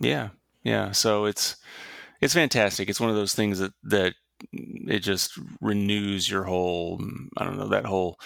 [0.00, 0.30] Yeah,
[0.64, 0.92] yeah.
[0.92, 1.56] So it's
[2.20, 2.88] it's fantastic.
[2.88, 4.14] It's one of those things that that
[4.52, 7.00] it just renews your whole
[7.36, 8.18] I don't know that whole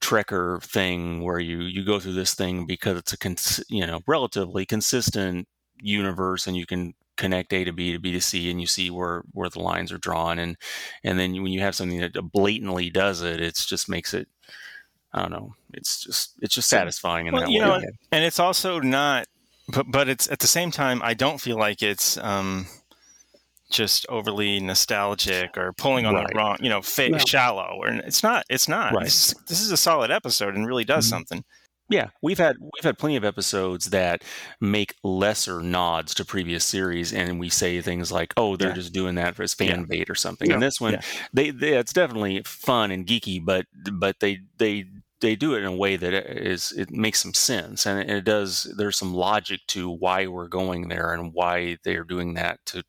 [0.00, 4.00] trekker thing where you you go through this thing because it's a cons- you know
[4.06, 5.48] relatively consistent
[5.80, 8.90] universe and you can connect A to B to B to C and you see
[8.90, 10.56] where where the lines are drawn and
[11.04, 14.28] and then when you have something that blatantly does it, it just makes it
[15.14, 15.54] I don't know.
[15.72, 17.66] It's just it's just satisfying in Well, that you way.
[17.66, 17.80] know,
[18.12, 19.26] and it's also not,
[19.68, 22.66] but but it's at the same time, I don't feel like it's um,
[23.70, 26.26] just overly nostalgic or pulling on Right.
[26.28, 27.18] the wrong, you know, fa- No.
[27.18, 27.76] shallow.
[27.80, 28.44] Or it's not.
[28.50, 28.92] It's not.
[28.92, 29.04] Right.
[29.04, 31.10] This, is, this is a solid episode and really does Mhm.
[31.10, 31.44] something.
[31.90, 34.22] Yeah, we've had we've had plenty of episodes that
[34.58, 38.74] make lesser nods to previous series, and we say things like, "Oh, they're Yeah.
[38.74, 39.86] just doing that as fan Yeah.
[39.86, 40.54] bait or something." Yeah.
[40.54, 41.00] And this one, Yeah.
[41.34, 44.86] they, they it's definitely fun and geeky, but but they they
[45.24, 48.72] they do it in a way that is it makes some sense, and it does.
[48.76, 52.84] There's some logic to why we're going there and why they're doing that to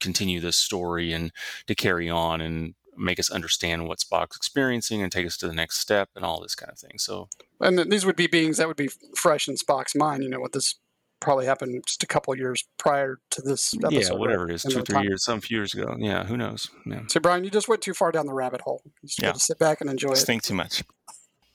[0.00, 1.32] continue this story and
[1.66, 5.54] to carry on and make us understand what Spock's experiencing and take us to the
[5.54, 6.98] next step and all this kind of thing.
[6.98, 7.28] So
[7.60, 10.22] And these would be beings that would be fresh in Spock's mind.
[10.22, 10.74] You know what this
[11.20, 13.92] probably happened just a couple of years prior to this episode.
[13.92, 14.18] yeah, right?
[14.18, 15.94] whatever it is, two, three time- years, some few years ago.
[15.98, 16.68] Yeah, who knows?
[16.86, 17.02] Yeah.
[17.08, 18.82] So, Brian, you just went too far down the rabbit hole.
[18.84, 19.26] You just Yeah.
[19.28, 20.26] got to sit back and enjoy Just it.
[20.26, 20.82] think too much.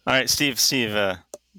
[0.08, 0.60] All right, Steve.
[0.60, 1.18] Steve, uh,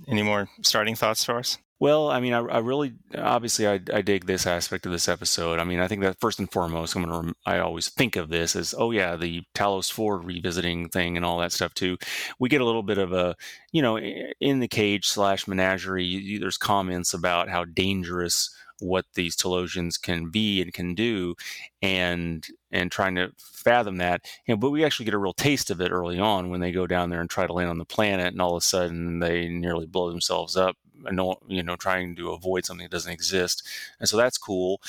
[0.08, 1.58] any more starting thoughts for us?
[1.78, 5.58] Well, I mean, I, I really, obviously, I, I, dig this aspect of this episode.
[5.58, 8.54] I mean, I think that first and foremost, I'm gonna, I always think of this
[8.54, 11.98] as, oh yeah, the Talos 4 revisiting thing and all that stuff too.
[12.38, 13.34] We get a little bit of a,
[13.72, 16.38] you know, in the cage slash menagerie.
[16.38, 21.34] There's comments about how dangerous what these Talosians can be and can do,
[21.80, 24.26] and and trying to fathom that.
[24.46, 26.72] You know, but we actually get a real taste of it early on when they
[26.72, 29.20] go down there and try to land on the planet, and all of a sudden
[29.20, 30.76] they nearly blow themselves up.
[31.48, 33.66] You know, trying to avoid something that doesn't exist,
[33.98, 34.80] and so that's cool.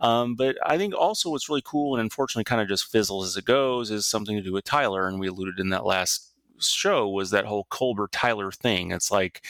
[0.00, 3.36] Um, but I think also what's really cool, and unfortunately kind of just fizzles as
[3.38, 7.08] it goes, is something to do with Tyler, and we alluded in that last show
[7.08, 8.92] was that whole Culber Tyler thing.
[8.92, 9.42] It's like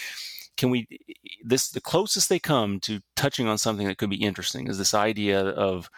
[0.56, 0.86] can we
[1.44, 4.94] this the closest they come to touching on something that could be interesting is this
[4.94, 5.90] idea of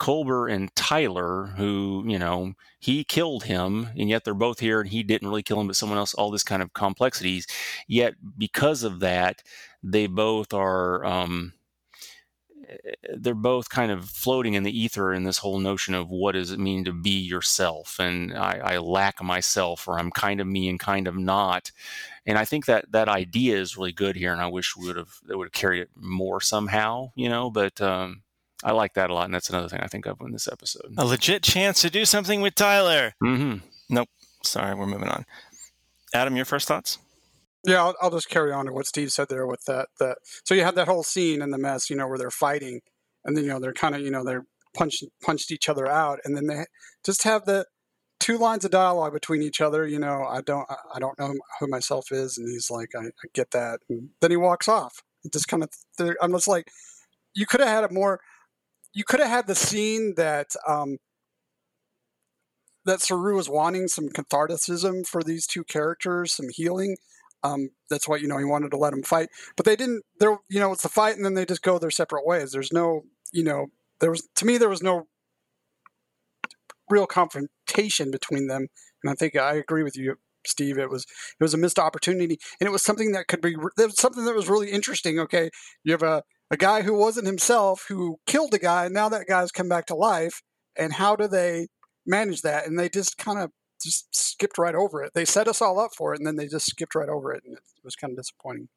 [0.00, 4.90] Culber and Tyler, who, you know, he killed him, and yet they're both here and
[4.90, 7.46] he didn't really kill him, but someone else, all this kind of complexities.
[7.86, 9.42] Yet, because of that,
[9.82, 11.52] they both are, um,
[13.16, 16.50] they're both kind of floating in the ether in this whole notion of what does
[16.50, 17.98] it mean to be yourself.
[18.00, 21.70] And I, I lack myself, or I'm kind of me and kind of not
[22.26, 24.96] and I think that that idea is really good here, and I wish we would
[24.96, 27.50] have they would have carried it more somehow, you know.
[27.50, 28.22] But um,
[28.62, 30.94] I like that a lot, and that's another thing I think of in this episode.
[30.96, 33.12] A legit chance to do something with Tyler.
[33.22, 33.66] Mm-hmm.
[33.90, 34.08] Nope.
[34.42, 35.26] Sorry, we're moving on.
[36.14, 36.98] Adam, your first thoughts?
[37.66, 39.88] Yeah, I'll, I'll, just carry on to what Steve said there with that.
[39.98, 42.80] That so you had that whole scene in the mess, you know, where they're fighting,
[43.24, 46.20] and then you know they're kind of you know they're punched punched each other out,
[46.24, 46.64] and then they
[47.04, 47.66] just have the
[48.24, 49.86] two lines of dialogue between each other.
[49.86, 53.28] You know, I don't, I don't know who myself is, and he's like, I, I
[53.34, 53.80] get that.
[53.90, 55.02] And then he walks off.
[55.30, 55.68] Just kind of,
[56.22, 56.70] I'm just like,
[57.34, 58.20] you could have had a more,
[58.94, 60.96] you could have had the scene that um,
[62.86, 66.96] that Saru was wanting some catharticism for these two characters, some healing.
[67.42, 70.02] Um, that's why you know he wanted to let them fight, but they didn't.
[70.18, 72.52] There, you know, it's the fight, and then they just go their separate ways.
[72.52, 73.66] There's no, you know,
[74.00, 75.08] there was to me there was no
[76.88, 78.66] real confrontation between them.
[79.02, 80.16] And I think I agree with you,
[80.46, 80.78] Steve.
[80.78, 84.00] It was it was a missed opportunity, and it was something that could be was
[84.00, 85.18] something that was really interesting.
[85.18, 85.50] Okay,
[85.82, 89.26] you have a a guy who wasn't himself who killed a guy, and now that
[89.28, 90.42] guy's come back to life.
[90.76, 91.68] And how do they
[92.04, 92.66] manage that?
[92.66, 93.50] And they just kind of
[93.82, 95.12] just skipped right over it.
[95.14, 97.42] They set us all up for it, and then they just skipped right over it,
[97.44, 98.68] and it was kind of disappointing.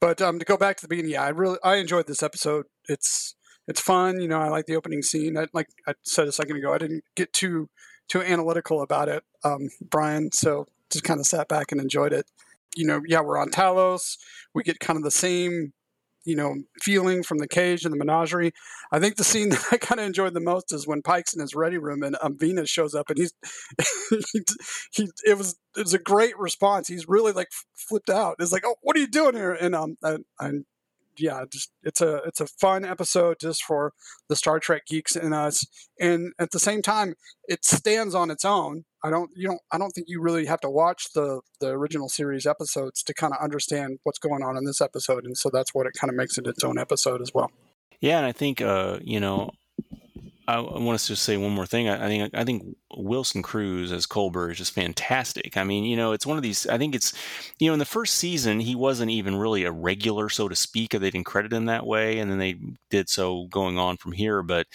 [0.00, 2.66] But um, to go back to the beginning, yeah, I really I enjoyed this episode.
[2.88, 3.34] It's
[3.68, 4.20] it's fun.
[4.20, 5.36] You know, I like the opening scene.
[5.36, 7.68] I, like I said a second ago, I didn't get too
[8.08, 10.32] too analytical about it, um, Brian.
[10.32, 12.26] So just kind of sat back and enjoyed it.
[12.76, 14.16] You know, yeah, we're on Talos.
[14.54, 15.72] We get kind of the same,
[16.24, 18.52] you know, feeling from the cage and the menagerie.
[18.90, 21.40] I think the scene that I kind of enjoyed the most is when Pike's in
[21.40, 23.32] his ready room and um, Venus shows up and he's
[24.32, 24.42] he,
[24.92, 26.88] he it was it was a great response.
[26.88, 28.36] He's really like flipped out.
[28.40, 29.52] It's like, oh, what are you doing here?
[29.52, 30.50] And um, I, I
[31.20, 33.92] yeah, just it's a it's a fun episode just for
[34.28, 35.64] the Star Trek geeks in us,
[35.98, 38.84] and at the same time, it stands on its own.
[39.04, 42.08] I don't you don't I don't think you really have to watch the the original
[42.08, 45.74] series episodes to kind of understand what's going on in this episode, and so that's
[45.74, 47.50] what it kind of makes it its own episode as well.
[48.00, 49.50] Yeah, and I think uh, you know
[50.58, 51.88] I, want to just say one more thing.
[51.88, 55.56] I, I, think I think Wilson Cruz as Culber is just fantastic.
[55.56, 56.66] I mean, you know, it's one of these.
[56.66, 57.12] I think it's,
[57.58, 60.90] you know, in the first season he wasn't even really a regular, so to speak.
[60.90, 62.56] They didn't credit him that way, and then they
[62.90, 64.42] did so going on from here.
[64.42, 64.66] But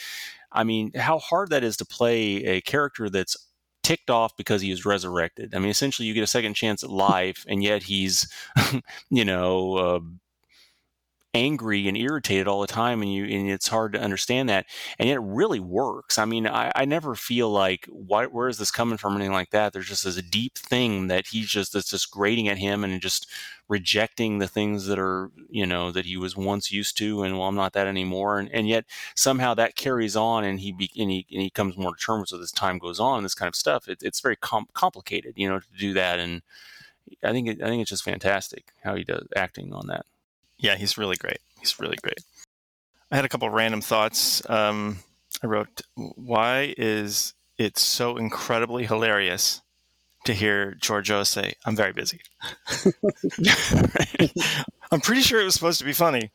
[0.52, 3.38] I mean, how hard that is to play a character that's
[3.86, 5.54] ticked off because he was resurrected.
[5.54, 8.28] I mean, essentially, you get a second chance at life, and yet he's,
[9.12, 10.00] you know, uh,
[11.36, 14.66] angry and irritated all the time and you and it's hard to understand that
[14.98, 16.18] and yet it really works.
[16.18, 19.14] I mean i, I never feel like why, where is this coming from?
[19.14, 19.74] or anything like that.
[19.74, 23.28] There's just this deep thing that he's just that's just grating at him and just
[23.68, 27.48] rejecting the things that are you know that he was once used to and well
[27.48, 28.40] i'm not that anymore.
[28.40, 31.78] And, and yet somehow that carries on and he, be, and he and he comes
[31.78, 33.88] more with as time goes on this kind of stuff.
[33.88, 36.42] It, it's very com- complicated you know to do that and
[37.24, 40.06] i think it, i think it's just fantastic how he does acting on that
[40.58, 41.40] yeah, he's really great.
[41.60, 42.20] He's really great.
[43.12, 44.48] I had a couple random thoughts.
[44.50, 45.00] Um,
[45.44, 49.62] I wrote, "Why is it so incredibly hilarious
[50.26, 52.22] to hear Georgiou say, "I'm very busy"?"
[54.92, 56.32] I'm pretty sure it was supposed to be funny.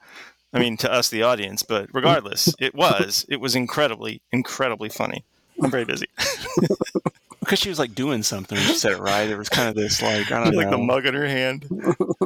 [0.52, 3.24] I mean, to us, the audience, but regardless, it was.
[3.28, 5.24] It was incredibly, incredibly funny.
[5.62, 6.08] I'm very busy.
[7.40, 9.26] because she was like doing something she said it right.
[9.26, 11.66] There was kind of this like I don't like know, the mug in her hand,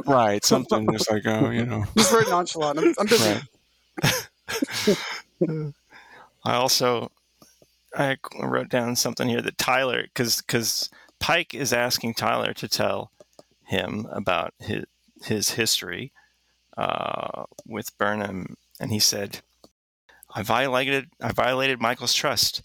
[0.05, 0.43] right?
[0.45, 2.79] Something just like oh, you know, just very nonchalant.
[2.79, 3.41] I'm, I'm busy.
[4.03, 5.73] Right.
[6.45, 7.11] I also
[7.97, 13.11] I wrote down something here that Tyler because because Pike is asking Tyler to tell
[13.63, 14.85] him about his
[15.23, 16.11] his history.
[16.77, 19.39] uh, with Burnham, and he said,
[20.33, 22.61] "I violated I violated Michael's trust."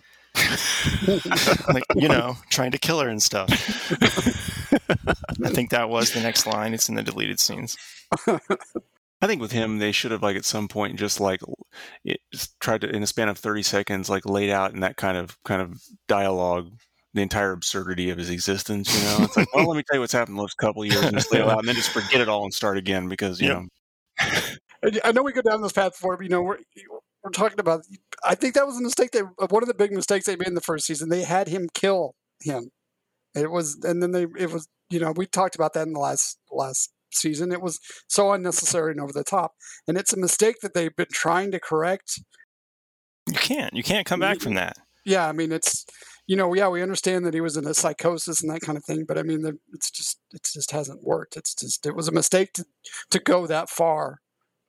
[1.73, 3.49] like you know, trying to kill her and stuff.
[5.45, 6.75] I think that was the next line.
[6.75, 7.77] It's in the deleted scenes.
[9.23, 11.41] I think with him, they should have like at some point just like
[12.05, 14.97] it, just tried to in a span of thirty seconds, like laid out in that
[14.97, 16.71] kind of kind of dialogue
[17.13, 18.95] the entire absurdity of his existence.
[18.97, 20.89] You know, it's like, well, let me tell you what's happened the last couple of
[20.89, 23.09] years, and just lay it out, and then just forget it all and start again
[23.09, 23.63] because you Yeah.
[24.23, 25.01] know.
[25.05, 26.57] I know we go down this path before, but you know,
[27.23, 27.83] we're, talking about.
[28.25, 29.11] I think that was a mistake.
[29.13, 31.09] They one of the big mistakes they made in the first season.
[31.09, 32.71] They had him kill him.
[33.35, 34.69] It was, and then they it was.
[34.91, 37.53] You know, we talked about that in the last last season.
[37.53, 37.79] It was
[38.09, 39.53] so unnecessary and over the top,
[39.87, 42.21] and it's a mistake that they've been trying to correct.
[43.29, 43.75] You can't.
[43.75, 44.77] You can't come back from that.
[45.05, 45.87] Yeah, I mean, it's
[46.27, 48.85] you know, yeah, we understand that he was in a psychosis and that kind of
[48.85, 51.37] thing, but I mean, it's just it just hasn't worked.
[51.37, 52.65] It's just it was a mistake to
[53.11, 54.21] to go that far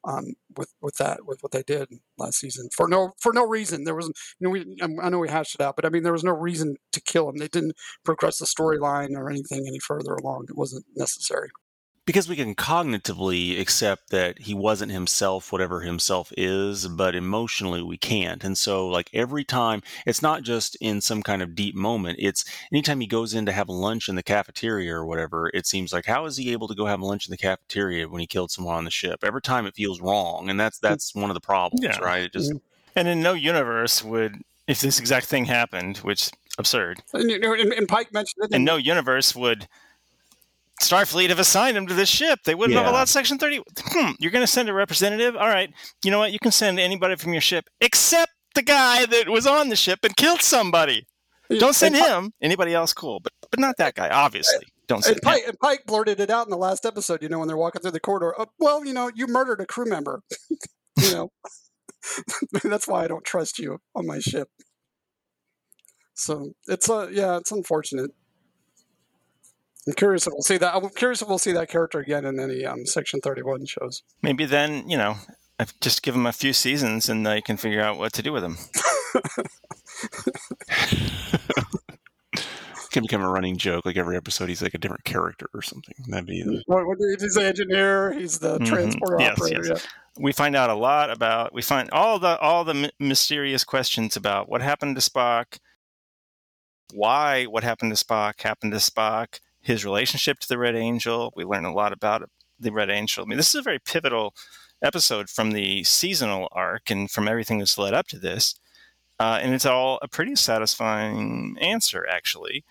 [0.03, 3.83] um, with with that with what they did last season for no for no reason.
[3.83, 4.07] There was
[4.39, 6.23] you know we um, I know we hashed it out, but I mean there was
[6.23, 7.37] no reason to kill him.
[7.37, 10.45] They didn't progress the storyline or anything any further along.
[10.49, 11.49] It wasn't necessary.
[12.11, 17.97] Because we can cognitively accept that he wasn't himself whatever himself is but emotionally we
[17.97, 22.17] can't and so like every time it's not just in some kind of deep moment
[22.19, 22.43] it's
[22.73, 26.05] anytime he goes in to have lunch in the cafeteria or whatever it seems like
[26.05, 28.75] how is he able to go have lunch in the cafeteria when he killed someone
[28.75, 31.81] on the ship every time it feels wrong and that's that's one of the problems
[31.81, 31.97] Yeah.
[31.99, 32.57] right it just mm-hmm.
[32.93, 37.87] And in no universe would, if this exact thing happened, which absurd, And, and, and
[37.87, 38.53] Pike mentioned it.
[38.53, 39.69] in no universe would
[40.81, 42.39] Starfleet have assigned him to this ship.
[42.45, 43.61] They wouldn't have allowed Section 30.
[43.79, 45.35] Hmm, you're going to send a representative?
[45.35, 45.69] All right.
[46.03, 46.33] You know what?
[46.33, 49.99] You can send anybody from your ship except the guy that was on the ship
[50.03, 51.05] and killed somebody.
[51.59, 52.31] Don't send and, Pi- him.
[52.41, 53.19] Anybody else, cool.
[53.21, 54.65] But but not that guy, obviously.
[54.87, 55.31] Don't send And him.
[55.31, 57.21] Pike, and Pike blurted it out in the last episode.
[57.21, 58.33] You know, when they're walking through the corridor.
[58.37, 60.21] Oh, well, you know, you murdered a crew member.
[60.97, 61.29] you know,
[62.63, 64.47] that's why I don't trust you on my ship.
[66.13, 68.11] So it's uh, yeah, it's unfortunate.
[69.87, 70.75] I'm curious if we'll see that.
[70.75, 74.03] I'm curious if we'll see that character again in any um, Section 31 shows.
[74.21, 75.15] Maybe then, you know,
[75.81, 78.43] just give him a few seasons and they can figure out what to do with
[78.43, 78.57] him.
[82.91, 85.95] can become a running joke like every episode he's like a different character or something
[86.09, 88.11] that'd be What, what, he's the engineer.
[88.11, 88.65] He's the Mhm.
[88.67, 89.65] transport Yes, operator.
[89.65, 89.87] yes.
[90.19, 94.17] we find out a lot about we find all the all the my- mysterious questions
[94.17, 95.57] about what happened to Spock,
[96.93, 101.31] why what happened to Spock happened to Spock, his relationship to the Red Angel.
[101.35, 103.23] We learn a lot about the Red Angel.
[103.23, 104.33] I mean, this is a very pivotal
[104.81, 108.55] episode from the seasonal arc and from everything that's led up to this.
[109.19, 112.63] Uh, and it's all a pretty satisfying answer, actually.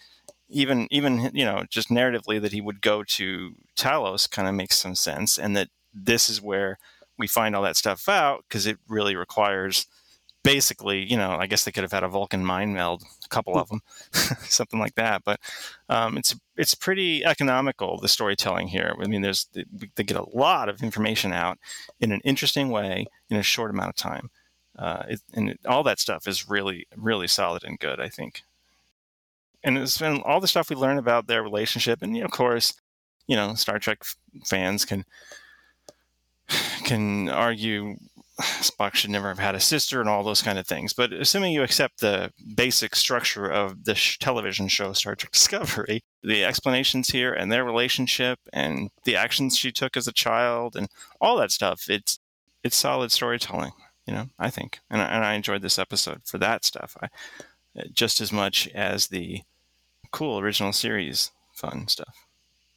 [0.48, 4.76] Even, even you know, just narratively that he would go to Talos kind of makes
[4.76, 6.79] some sense, and that this is where
[7.16, 9.87] we find all that stuff out because it really requires
[10.42, 13.57] basically, you know, I guess they could have had a Vulcan mind meld, a couple
[13.57, 13.81] of them,
[14.12, 15.22] something like that.
[15.24, 15.40] But
[15.88, 18.94] um, it's it's pretty economical the storytelling here.
[19.00, 19.46] I mean, there's
[19.94, 21.59] they get a lot of information out
[22.00, 24.31] in an interesting way in a short amount of time,
[24.79, 28.00] uh, it, and it, all that stuff is really really solid and good.
[28.00, 28.42] I think.
[29.62, 32.33] And it's been all the stuff we learn about their relationship, and you know, of
[32.33, 32.72] course,
[33.26, 35.05] you know, Star Trek f- fans can
[36.85, 37.96] can argue
[38.61, 40.92] Spock should never have had a sister and all those kind of things.
[40.92, 46.03] But assuming you accept the basic structure of the sh- television show Star Trek Discovery,
[46.22, 50.88] the explanations here and their relationship and the actions she took as a child and
[51.20, 52.18] all that stuff, it's
[52.62, 53.72] it's solid storytelling.
[54.07, 56.96] You know, I think, and I, and I enjoyed this episode for that stuff.
[57.00, 57.09] I
[57.92, 59.42] just as much as the
[60.11, 62.14] cool original series fun stuff.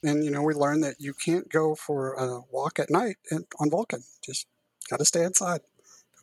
[0.03, 3.69] And you know, we learned that you can't go for a walk at night on
[3.69, 4.03] Vulcan.
[4.23, 4.47] Just
[4.89, 5.61] got to stay inside.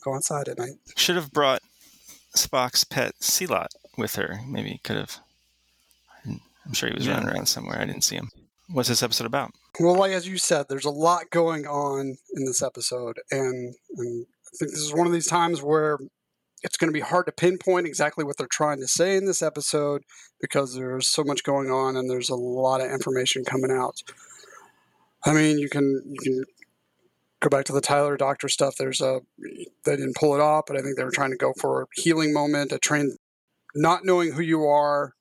[0.03, 0.75] Go outside at night.
[0.97, 1.63] Should have brought
[2.37, 4.41] Spock's pet Sehlat with her.
[4.47, 5.19] Maybe could have.
[6.27, 7.15] I'm sure he was Yeah.
[7.15, 7.81] running around somewhere.
[7.81, 8.31] I didn't see him.
[8.69, 9.53] What's this episode about?
[9.81, 14.27] Well, like as you said, there's a lot going on in this episode, and, and
[14.47, 15.99] I think this is one of these times where
[16.63, 19.43] it's going to be hard to pinpoint exactly what they're trying to say in this
[19.43, 20.03] episode
[20.41, 24.03] because there's so much going on and there's a lot of information coming out.
[25.25, 26.45] I mean, you can you can
[27.41, 28.77] go back to the Tyler Doctor stuff.
[28.79, 29.21] There's a
[29.85, 31.87] they didn't pull it off, but I think they were trying to go for a
[31.95, 33.17] healing moment, a train,
[33.75, 35.15] not knowing who you are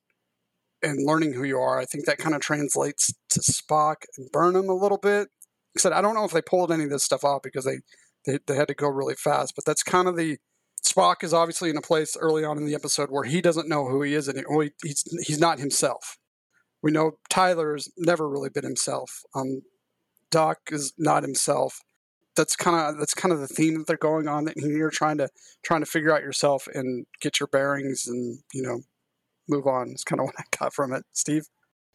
[0.82, 1.78] and learning who you are.
[1.78, 5.28] I think that kind of translates to Spock and Burnham a little bit.
[5.84, 7.78] Like I don't know if they pulled any of this stuff off because they,
[8.26, 10.38] they, they had to go really fast, but that's kind of the
[10.84, 13.86] Spock is obviously in a place early on in the episode where he doesn't know
[13.86, 16.18] who he is and he, he's he's not himself.
[16.82, 19.22] We know Tyler's never really been himself.
[19.34, 19.62] Um,
[20.30, 21.80] Doc is not himself.
[22.40, 24.44] That's kind of that's kind of the theme that they're going on.
[24.46, 25.28] That you're trying to
[25.62, 28.80] trying to figure out yourself and get your bearings and you know
[29.48, 29.90] move on.
[29.90, 31.44] It's kind of what I got from it, Steve.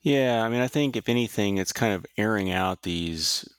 [0.01, 3.49] Yeah, I mean, I think if anything, it's kind of airing out these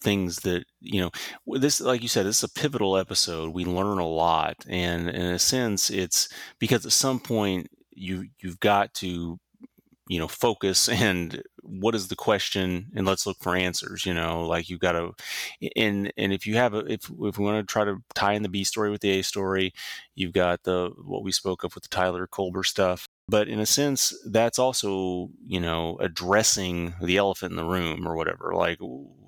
[0.00, 1.10] things that you know
[1.58, 5.22] this like you said this is a pivotal episode we learn a lot and in
[5.22, 6.28] a sense it's
[6.60, 9.40] because at some point you you've got to
[10.08, 14.46] you know focus and what is the question and let's look for answers you know
[14.46, 15.12] like you've got to
[15.76, 18.42] and and if you have a if if we want to try to tie in
[18.42, 19.72] the b story with the a story
[20.14, 23.66] you've got the what we spoke of with the tyler culber stuff but in a
[23.66, 28.78] sense that's also you know addressing the elephant in the room or whatever like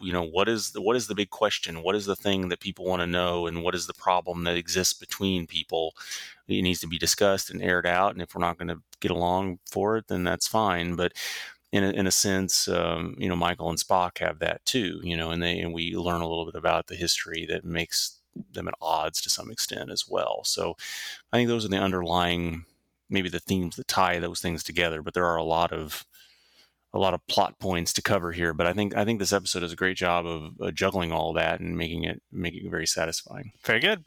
[0.01, 1.83] you know what is the what is the big question?
[1.83, 4.57] What is the thing that people want to know and what is the problem that
[4.57, 5.95] exists between people?
[6.49, 9.11] It needs to be discussed and aired out and if we're not going to get
[9.11, 11.13] along for it then that's fine but
[11.73, 15.17] in a, in a sense um, you know michael and spock have that too you
[15.17, 18.19] know and they and we learn a little bit about the history that makes
[18.53, 20.77] them at odds to some extent as well so
[21.33, 22.65] i think those are the underlying
[23.11, 25.03] maybe the themes that tie those things together.
[25.03, 26.07] But there are a lot of
[26.93, 28.55] a lot of plot points to cover here.
[28.55, 31.33] But I think I think this episode does a great job of uh, juggling all
[31.35, 33.53] that and making it making it very satisfying.
[33.65, 34.05] Very good.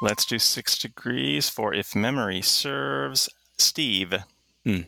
[0.00, 3.28] Let's do six degrees for if memory serves.
[3.58, 4.14] Steve.
[4.64, 4.80] Hmm.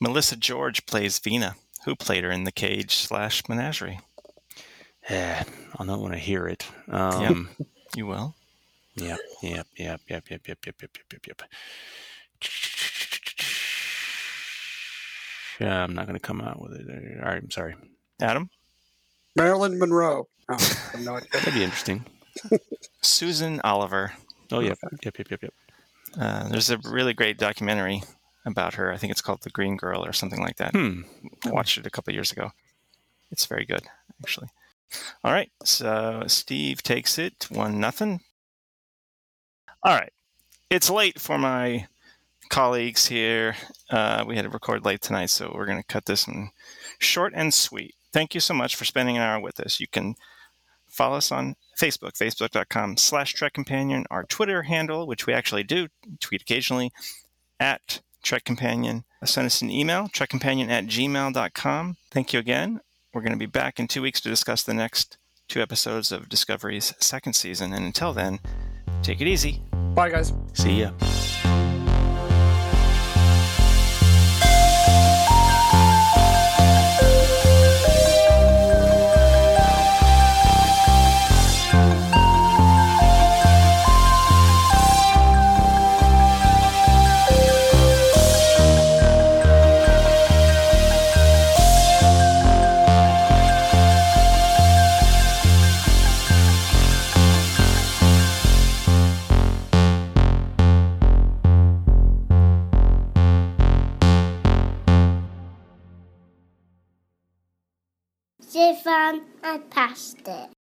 [0.00, 1.56] Melissa George plays Vina.
[1.84, 4.00] Who played her in the cage slash menagerie?
[5.08, 5.44] Yeah,
[5.78, 6.66] I don't want to hear it.
[6.88, 7.68] Um, yep.
[7.96, 8.34] You will.
[8.96, 11.42] Yep, yep, yep, yep, yep, yep, yep, yep, yep, yep.
[15.60, 16.86] Yeah, I'm not going to come out with it.
[17.20, 17.74] All right, I'm sorry.
[18.20, 18.50] Adam?
[19.34, 20.28] Marilyn Monroe.
[20.48, 22.04] Oh, no That'd be interesting.
[23.00, 24.12] Susan Oliver.
[24.52, 25.54] Oh, yep, yep, yep, yep, yep.
[26.18, 28.02] Uh, there's a really great documentary
[28.52, 28.92] about her.
[28.92, 30.72] I think it's called The Green Girl or something like that.
[30.72, 31.02] Hmm.
[31.44, 32.52] I watched it a couple years ago.
[33.30, 33.82] It's very good,
[34.22, 34.48] actually.
[35.22, 38.20] All right, so Steve takes it one nothing.
[39.82, 40.12] All right.
[40.70, 41.86] It's late for my
[42.48, 43.54] colleagues here.
[43.90, 46.50] Uh, we had to record late tonight, so we're going to cut this one
[46.98, 47.94] short and sweet.
[48.12, 49.80] Thank you so much for spending an hour with us.
[49.80, 50.14] You can
[50.86, 55.88] follow us on Facebook, facebook.com slash Trek Companion, our Twitter handle, which we actually do
[56.20, 56.92] tweet occasionally,
[57.60, 59.04] at Trek Companion.
[59.24, 61.96] Send us an email, trekcompanion at gmail.com.
[62.10, 62.80] Thank you again.
[63.14, 65.16] We're going to be back in two weeks to discuss the next
[65.48, 67.72] two episodes of Discovery's second season.
[67.72, 68.38] And until then,
[69.02, 69.62] take it easy.
[69.94, 70.34] Bye, guys.
[70.52, 70.90] See ya.
[109.42, 110.57] I passed it.